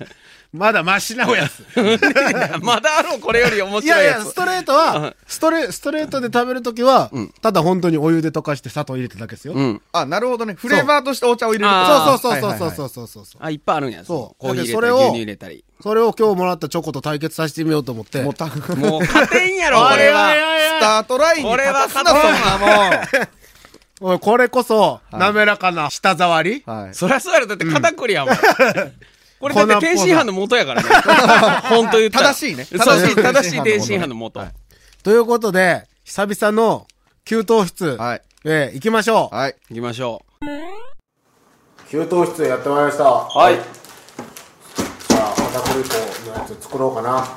[0.52, 1.62] まだマシなおやつ。
[2.62, 3.98] まだあろう、これより面白いやつ。
[3.98, 7.10] いやいや、ストレートは、ストレ、ストレートで食べるときは、
[7.42, 9.52] ただ本当にお湯で溶かして砂糖入れただけですよ。
[9.52, 9.82] うん。
[9.92, 10.54] あ、なるほどね。
[10.54, 13.42] フレーバーとしてお茶を入れるそうそうそうはいはいはいそうそうそうそう。
[13.44, 14.04] あ、いっぱいあるんや。
[14.06, 15.64] そうコーヒー入れそれを牛乳入れたり。
[15.82, 18.22] それを今日もらったチョコと対決させてみようと思って。
[18.22, 18.32] もう
[18.76, 20.34] もう勝てんやろ、これは。
[20.80, 23.08] タートラインにこれは立たすな、そんな
[24.00, 26.82] おいこれこそ、滑らかな舌触り、もん。
[26.84, 26.94] はい。
[26.94, 28.34] そりゃそうやろ、だって片栗やもん。
[29.40, 30.88] これだって天津飯の元やからね。
[31.68, 32.28] 本当言ったら。
[32.34, 34.44] 正しいね正しい天正しい天津飯の元。
[35.02, 36.86] ということで、久々の
[37.24, 38.22] 給湯室、はい。
[38.44, 39.34] えー行きましょう。
[39.34, 39.56] はい。
[39.70, 40.22] 行きましょ
[41.90, 43.04] 給湯室やってまいりました。
[43.04, 43.06] う。
[43.06, 43.54] はい。
[45.08, 45.94] じゃあ、片栗粉
[46.30, 47.28] のやつ作ろうかな。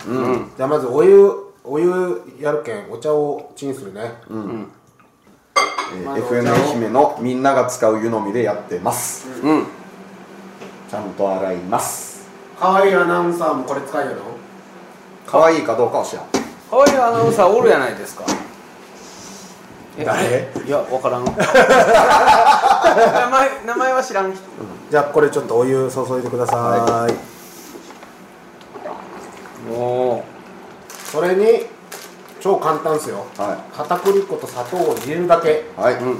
[0.58, 1.32] じゃあまずお湯、
[1.64, 4.14] お湯やるけん、お茶をチンするね。
[4.30, 4.66] えー
[5.94, 9.28] FN 愛媛のみんなが使う湯飲みでやってます。
[9.44, 9.68] うん。
[10.92, 12.28] ちゃんと洗います。
[12.60, 14.24] 可愛いアナウンサーもこれ使いやろ
[15.26, 16.26] 可愛いかどうかは知らん。
[16.70, 18.26] こういうアナウンサーおるやないですか。
[19.98, 21.24] え誰いや、わからん。
[21.24, 21.38] 名前、
[23.66, 24.42] 名前は知らん人。
[24.90, 27.14] じゃあこれちょっとお湯注いでください。
[29.72, 30.26] も
[31.06, 31.68] それに、
[32.42, 33.28] 超簡単ですよ。
[33.38, 35.64] は片栗粉と砂糖を入れるだけ。
[35.78, 35.82] い。
[35.82, 35.94] はい。
[35.94, 36.20] う、うん。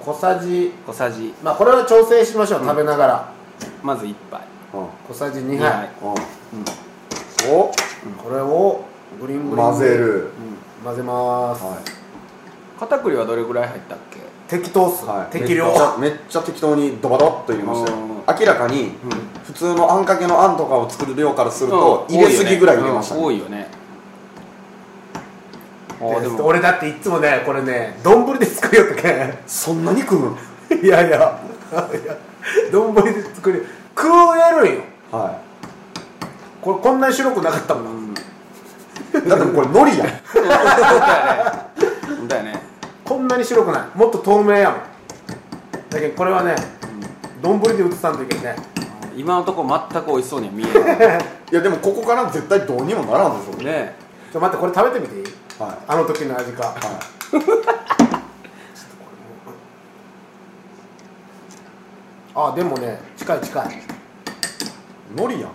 [0.00, 3.39] 小さじ、小さじ、まあこれは調整しましょう、食べながら。
[3.82, 4.40] まず一杯。
[5.08, 5.70] 小さじ2二杯。
[5.70, 5.88] 杯
[7.48, 7.54] うん。
[7.54, 7.72] お、
[8.22, 8.84] これを
[9.20, 10.30] グリングリンに混ぜる。
[10.84, 11.74] 混ぜます、はい。
[12.78, 14.20] 片栗はどれぐらい入ったっけ？
[14.48, 15.66] 適当っす、はい、適量。
[15.98, 17.92] めっちゃ適当にドバドッと入れました
[18.40, 18.92] 明らかに
[19.44, 22.14] 普通のあんかけのあんとかを作る量からするとうん。
[22.16, 23.68] 入れすぎぐらい入れましたね、多いよね。
[26.42, 30.34] 俺だっていつもねこれね丼で作るよってけそんなに食う
[30.82, 31.38] いやいや
[32.72, 34.82] 丼で作る食えるんよ。
[35.12, 35.40] は
[36.60, 38.14] これこんなに白くなかったもん、い
[39.28, 40.08] だってこれ海苔やん。
[42.18, 42.60] 本当やね。
[43.04, 43.98] こんなに白くない。
[43.98, 44.80] もっと透明やもん。
[45.90, 46.54] だけどこれはね
[47.42, 48.54] 丼で映さんといけんね。
[49.16, 51.18] 今のところ全く美味しそうには見えない。
[51.50, 53.64] いやでもここから絶対どうにもならんでしょうね。
[53.64, 53.96] ね
[54.32, 55.34] ちょ待ってこれ食べてみていい？
[55.58, 55.78] はい。
[55.88, 56.74] あの時の味か、
[62.48, 63.82] あでもね近い近い。
[65.12, 65.50] 海苔やん。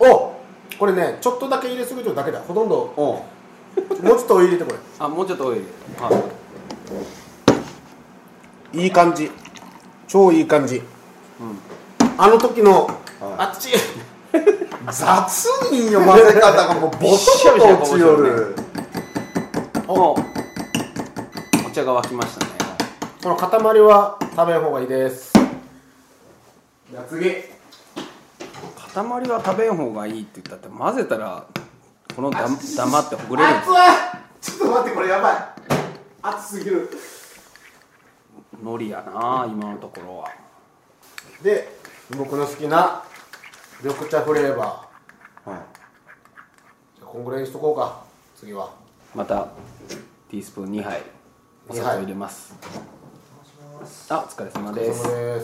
[0.00, 0.34] お
[0.78, 2.40] これねちょっとだけ入れすぎてるだけだ。
[2.40, 3.00] ほとんどう。
[3.00, 3.04] ん
[4.06, 4.78] もうちょっとお湯入れてこれ。
[4.98, 5.64] あもうちょっとオイル
[6.00, 6.10] は
[8.74, 8.86] い。
[8.86, 9.30] い感じ。
[10.06, 10.80] 超いい感じ、
[12.16, 12.88] あの時の、
[13.36, 13.70] あっち
[14.92, 17.10] 雑いんよ混ぜ方がもうボトボ
[17.58, 18.54] ト落ちよる。
[19.88, 20.16] おお
[21.72, 22.53] 茶が沸きましたね
[23.24, 23.48] この塊
[23.80, 25.32] は食べん方がいいです。
[26.90, 27.24] じゃあ次。
[28.92, 31.46] 塊は食べん方がいいって言ったって混ぜたら
[32.14, 33.48] このだ黙ってほぐれる
[34.42, 35.36] ちょっと待ってこれやばい。
[36.22, 36.90] 熱すぎる。
[38.60, 40.30] 海苔やな今のところは。
[41.42, 41.78] で
[42.18, 43.04] 僕の好きな
[43.82, 44.86] 緑茶フレーバは
[45.46, 45.48] い。
[45.48, 48.02] ーじゃあこんぐらいにしとこうか。
[48.36, 48.70] 次は。
[49.14, 49.48] また
[50.28, 51.00] ティースプーン2杯
[51.70, 52.54] お砂糖入れます
[54.08, 55.04] あお疲れ様おです。
[55.04, 55.40] 疲れ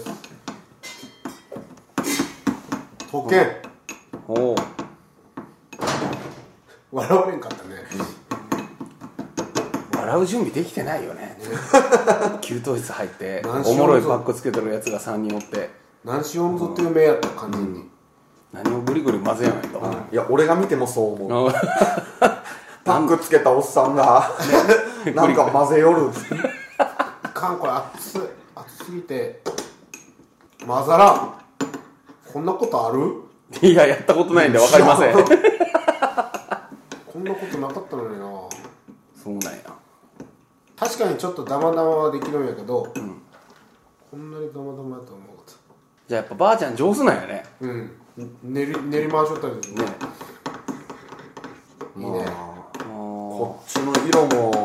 [3.13, 3.61] 様
[4.29, 4.57] おお
[6.93, 7.85] 笑われんかったね。
[9.95, 11.37] 笑う準備できてないよね。
[12.41, 15.71] 給湯室入っておもろいパックつけてるやつが3人おって。
[16.03, 17.91] 何しようぞっていう名やった完全に、
[18.53, 21.51] 何をぐりぐり混ぜようやと、いや俺が見てもそう思う。
[22.21, 22.43] あ
[22.85, 24.31] パックつけたおっさんが。
[25.15, 26.07] なんか混ぜよる。
[26.07, 26.11] い
[27.35, 28.21] かんこれ熱い。
[28.21, 28.30] 熱
[28.91, 29.41] すぎて
[30.67, 31.35] 混ざらん。
[32.33, 33.23] こんなことある？
[33.63, 35.15] いややったことないんで分かりません。
[35.15, 35.21] こ
[37.21, 38.27] んなことなかったのにな。
[39.15, 39.61] そうなんや。
[40.77, 42.93] 確かにちょっとダマダマはできるんやけど、
[44.11, 45.53] こんなにダマダマやと思うかった。
[46.09, 47.45] じゃあやっぱばあちゃん上手なんやね。
[47.61, 47.93] うん。
[48.43, 49.77] 練り練り回しとったりする。
[49.77, 49.85] ね。
[51.97, 52.27] いいね。
[52.89, 54.60] こっちの色も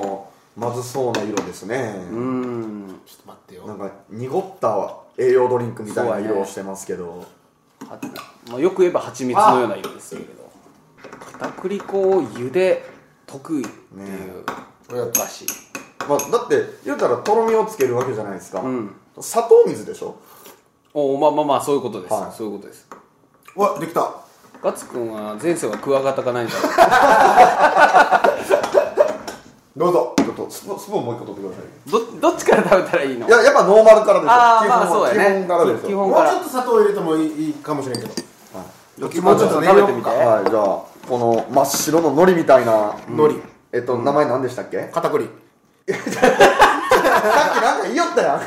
[0.70, 1.96] まずそうな色ですね。
[2.12, 3.02] うーん。
[3.06, 3.68] ちょっと待ってよ。
[3.68, 7.26] なんか濁った栄養ドリンクみたいな色をしてますけど、
[7.88, 8.00] は
[8.50, 10.46] まあ、よく言えば蜂蜜のような色ですけれど。
[11.34, 12.84] 片栗粉を茹で
[13.28, 14.44] 溶くっていう
[14.88, 15.46] これやったお菓子。
[16.08, 18.96] まあ、だって言うたらとろみをつけるわけじゃないですか、ん。
[19.20, 20.16] 砂糖水でしょ？
[20.94, 22.32] おまあまあまあそういうことです、はい。
[22.36, 22.88] そういうことです。
[23.56, 24.16] うわできた。
[24.64, 26.70] ガッツくんは前世はクワガタかないんじゃない
[29.78, 30.15] どうぞ
[30.46, 31.66] とスプーンもう一個取ってください。
[31.92, 33.28] どどっちから食べたらいいの？
[33.28, 34.32] いややっぱノーマルからでしょ。
[34.32, 35.46] あー基本まあそうやね。
[35.46, 35.88] 基本からでしょ。
[35.88, 36.32] 基本から。
[36.32, 38.14] もうちょっと砂糖入れてもいいいいかもしれんけど。
[39.00, 40.10] どっちもうちょっと食べてみて。
[40.10, 43.36] はいじゃあこの真っ白の海苔みたいな海苔。
[43.74, 44.90] えっと名前何でしたっけ？
[44.94, 45.30] 片栗。
[45.86, 48.42] さっきなんか言いよったやん。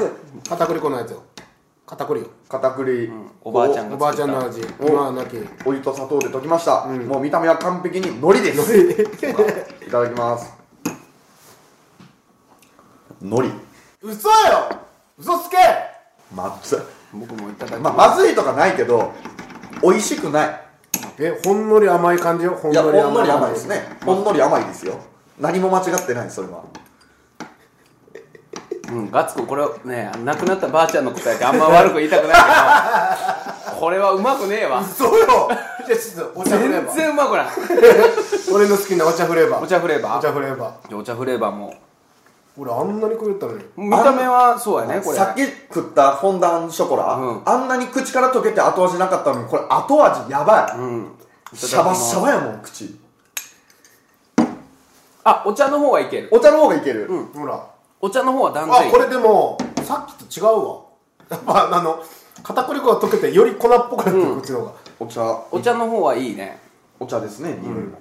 [0.48, 1.22] 片栗粉のやつよ
[1.86, 2.20] 片栗。
[2.20, 3.10] よ片栗。
[3.42, 4.60] おばあちゃんがおばあちゃんの味。
[4.80, 5.36] 今はなき。
[5.64, 8.76] お湯と砂糖で溶きました、もう見た目は完璧に海苔です。
[9.86, 10.57] いただきます
[13.22, 13.50] 海苔
[14.02, 14.70] 嘘よ！
[15.18, 15.56] 嘘つけ！
[16.34, 19.12] まず僕もいただきまあまずいとかないけど
[19.82, 20.60] 美味しくない。
[21.18, 22.52] えほんのり甘い感じよ？
[22.54, 22.74] ほんい。
[22.74, 23.96] やのりほんのり甘いいですね。
[24.04, 24.98] ほんのり甘いですよ。
[25.38, 26.64] 何も間違ってないそれは。
[28.90, 32.36] うん、ガッツくんこれね亡くなったばあちゃんのことやけあんま悪く言いたくない
[33.64, 34.80] けど これはうまくねえわ。
[34.80, 35.50] 嘘よ！
[35.86, 37.46] じゃあちょっとお茶フレー全バー然うまくない。
[38.52, 41.74] 俺の好きなお茶フレーバーお茶フレーバーお茶フレーバーお茶フレーバーも
[42.58, 43.64] 俺あんなに食えたのに。
[43.76, 45.16] 見た目はそうやねこれ。
[45.16, 45.42] さっき
[45.72, 47.42] 食ったフォンダンショコラ、うん。
[47.44, 51.12] あんなに口から溶けて後味なかったのにこれ後味やばい、うん。
[51.54, 52.98] シャバシャバやもん口。
[55.22, 56.28] あお茶の方はいける。
[56.32, 57.64] お茶の方がいける、ほら。
[58.00, 58.88] お茶の方は断然。
[58.88, 60.80] あこれでもさっきと違うわ。
[61.30, 62.02] やっぱあの
[62.42, 64.72] 片栗粉が溶けてより粉っぽくなってるこっちの方が。
[65.00, 66.58] お茶お茶の方はいいね。
[66.98, 67.98] お茶ですね、匂いも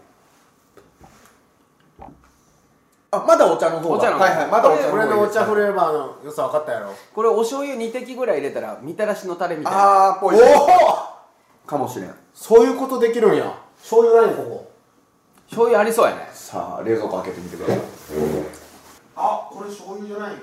[3.17, 4.23] あまだお茶の方がお茶の方。
[4.23, 6.93] はいはいまだお茶これのお茶フレレーバーの良さ分かったやろ。
[7.13, 9.79] これお醤油2滴ぐらい入れたらみたらしのタレみたいな。
[9.79, 12.15] おあーぽいおかもしれん。
[12.33, 13.53] そういうことできるんや。
[13.79, 14.71] 醤油ないのここ？
[15.47, 16.29] 醤油ありそうやね。
[16.33, 17.81] さあ冷蔵庫開けてみてくださ
[19.15, 20.35] あこれ醤油じゃない。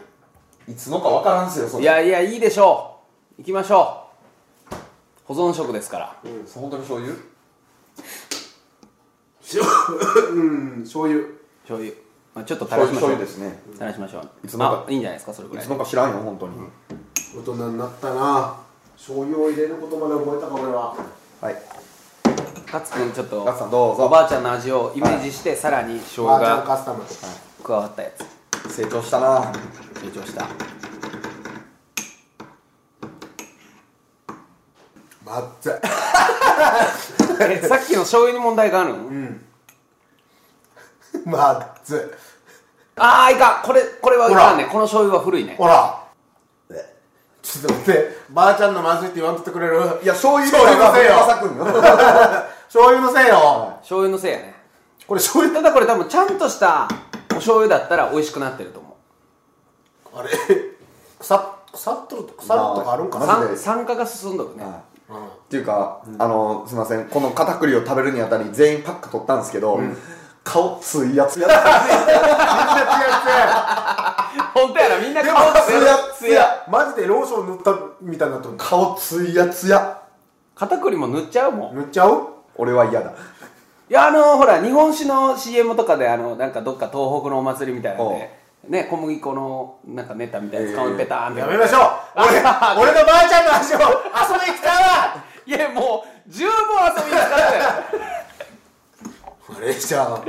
[0.68, 1.82] いいつのかわからんすよそれ。
[1.82, 3.00] いやいやいいでしょ
[3.38, 3.42] う。
[3.42, 4.06] 行きましょ
[4.70, 4.74] う。
[5.24, 6.16] 保存食ですから。
[6.46, 7.16] そう本当に醤油？
[10.32, 10.38] う
[10.78, 11.24] ん醤油。
[11.64, 11.94] 醤油、
[12.34, 13.10] まあ、ちょっと垂らしましょう。
[13.10, 13.62] 醤油ですね。
[13.74, 14.28] 垂らしましょう。
[14.44, 14.84] いつのか。
[14.88, 15.66] あいいんじゃないですかそれぐいらい。
[15.66, 16.54] つのか知らんよ本当に、
[17.36, 18.56] 大人になったな。
[18.96, 20.96] 醤油を入れることまで覚えたか俺は。
[21.40, 21.56] はい。
[22.66, 24.06] カツくんちょっとツさんどうぞ。
[24.06, 27.04] おばあちゃんの味をイメージして、さらに生姜ばあちゃんがカスタム。
[27.62, 28.10] 加わったや
[28.66, 28.72] つ。
[28.74, 29.52] 成長したな。
[29.94, 30.48] 成長した。
[35.24, 35.72] 熱い。
[37.40, 38.96] え、さっきの醤油に問題があるの？
[38.96, 39.10] まあ、
[41.82, 42.00] 熱い。
[42.96, 43.62] あー、いかん。
[43.64, 44.64] これ、これはいかんね。
[44.64, 45.56] この醤油は古いね。
[45.58, 46.00] ほら。
[47.42, 49.76] ちょっと待って、ばあちゃんのまずいって言わんとってくれる？
[50.02, 51.12] いや、醤油醤油のせいよ。
[52.68, 53.72] 醤油のせいよ。
[53.80, 54.54] 醤油のせいやね。
[55.06, 56.88] これ醤油ただこれ多分ちゃんとした
[57.32, 58.96] お醤油だったら美味しくなってると思
[60.14, 60.20] う。
[60.20, 60.30] あれ？
[61.18, 64.64] 腐っ腐っとると腐るとかあるんかな、マジで酸酸化が進んどるね。
[64.64, 69.78] っていうか、あの、すいません、この片栗を食べるにあたり全員パック取ったんですけど、
[70.44, 71.48] 顔ついやつや
[74.52, 76.64] 本当やな、みんな顔つやつや。
[76.70, 80.02] マジでローション塗ったみたいになってる顔ついやつや。
[80.54, 81.74] 片栗も塗っちゃうもん。
[81.76, 82.28] 塗っちゃう？
[82.56, 83.10] 俺は嫌だ。
[83.10, 88.30] いや、あのほら、日本酒の CM とかで、あの、なんかどっか東北のお祭りみたいなので、
[88.68, 91.40] ね、小麦粉の、なんかネタみたいなやつ顔にペターンって。
[91.40, 91.82] やめましょう。
[92.16, 93.84] 俺俺のばあちゃんの足を遊
[94.46, 95.24] びに来たわ。
[95.46, 98.23] いや、もう、十分遊びに使って
[99.56, 100.24] あれじゃあ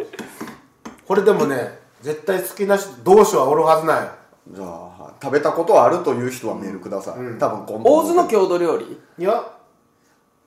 [1.08, 4.12] これでもね絶対好きな人同士はおるはずなんよ。
[4.52, 7.16] じゃあ、食べたことあるという人はメールください。
[7.40, 9.00] 多分今大津の郷土料理？
[9.18, 9.44] いや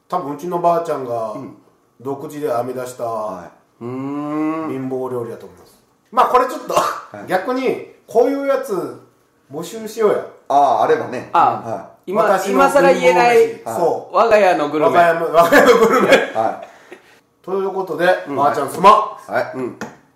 [0.09, 1.37] 多分うちのばあちゃんが
[2.01, 4.69] 独自で編み出したはうーん。
[4.71, 5.83] 貧乏料理だと思います。
[6.13, 6.75] まあこれちょっと
[7.27, 8.73] 逆にこういうやつ
[9.53, 10.27] 募集しようや。
[10.49, 11.31] ああ、あればね。
[11.33, 14.17] あは今、私の今更言えない、貧乏飯そう。
[14.17, 14.97] 我が家のグルメ。
[14.97, 16.09] 我が家の我が家のグルメ。
[16.09, 16.13] い。
[17.49, 18.07] はということで、
[18.37, 19.33] ばあちゃんすまんい。
[19.33, 19.45] はい。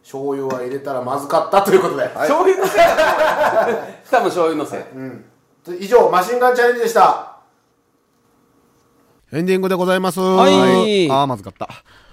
[0.03, 2.13] 醤油は入れたらまずかったということで、はい。
[2.13, 2.77] 醤油のせい。
[2.79, 4.79] だと思う多分醤油のせ
[5.79, 5.85] い。
[5.85, 7.39] 以上マシンガンチャレンジでした。
[9.33, 10.21] エンディングでございます。
[10.21, 11.11] はい。
[11.11, 11.69] ああ、まずかった。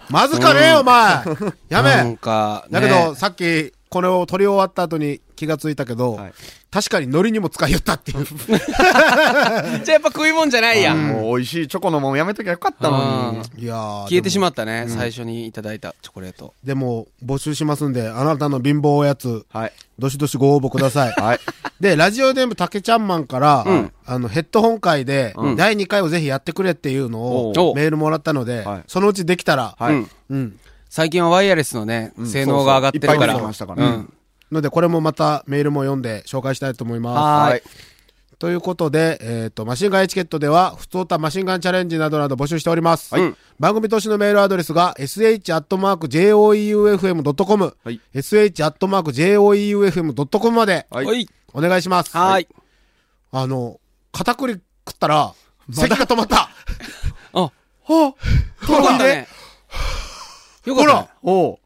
[0.09, 1.23] まずかねえよお前。
[1.67, 6.33] やなんめか、だけど、ねさっきこれを撮り終わった後に気がついたけど、はい。
[6.69, 8.25] 確かに海苔にも使いよったっていう。
[8.27, 10.93] じゃあやっぱ食い物じゃないや。
[10.93, 11.07] ん。
[11.07, 12.57] もう美味しいチョコのもんやめときゃよ。
[12.57, 13.63] かったのに。
[13.63, 16.53] いやー消えてしままったね、最初にいただいたチョコレート。
[16.63, 19.73] でも募集しますんであなたの貧乏おやつはい。
[19.97, 21.11] どしどしご応募ください。
[21.11, 21.39] はい。
[21.79, 23.65] で、ラジオネームたけちゃんマンから、
[24.05, 28.83] あの、ヘッドホン会で、第2回をぜひやってくれっていうのをメールもらったので、はい。
[28.87, 29.93] そのうちできたら、はい。
[29.93, 30.09] うん。
[30.29, 30.59] うん。
[30.89, 33.27] 最近はワイヤレスのね、性能が上がってるかそうそう。
[33.27, 33.33] いっぱい出ら。
[33.35, 33.83] てきましたから。
[33.83, 34.13] ねうん
[34.51, 37.17] ので、これもまたメールも読んで紹介したいと思います。
[37.17, 37.61] はーい。
[38.39, 43.13] ということで、えっ、と、マシンガンエチケットでは、普通たマシンガンチャレンジなどなど募集しております。
[43.13, 51.27] はい番組投資のメールアドレスが、sh.joeufm.com、はい sh.joeufm.com まで、はいはい。
[51.51, 52.15] お願いします。
[52.15, 52.47] はい。
[53.33, 53.81] あの、
[54.13, 54.61] 片栗食
[54.93, 55.33] ったら、
[55.69, 56.49] 咳が止まった。
[57.33, 57.51] あ、は
[57.89, 58.15] あ、よ
[58.81, 59.27] かったね。
[60.63, 61.09] よかったね。
[61.21, 61.59] おう。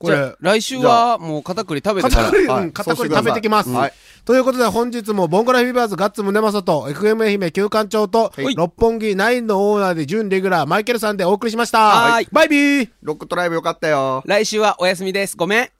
[0.00, 2.24] これ来週はもう片栗食べてから。
[2.24, 3.70] 片栗、はいうん、片栗食べてきます。
[3.70, 3.92] はい
[4.24, 11.78] ということで本日もボンゴラフィーバーズガッツムネマソと FM 愛媛旧館長とはい六本木ナインのオーナーで準レギュラーマイケルさんでお送りしました。
[11.78, 14.22] はいバイビーロックトライブよかったよ。
[14.26, 15.36] 来週はお休みです。
[15.36, 15.79] ごめん。